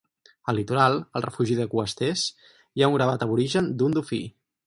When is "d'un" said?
3.83-3.97